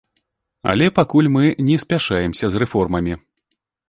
[0.71, 3.13] Але пакуль мы не спяшаемся з рэформамі.